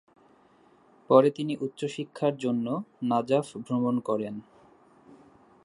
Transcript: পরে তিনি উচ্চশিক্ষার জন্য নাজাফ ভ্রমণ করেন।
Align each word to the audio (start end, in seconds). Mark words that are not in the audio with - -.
পরে 1.09 1.29
তিনি 1.31 1.53
উচ্চশিক্ষার 1.61 2.33
জন্য 2.37 2.65
নাজাফ 3.03 3.47
ভ্রমণ 3.57 3.95
করেন। 3.99 4.35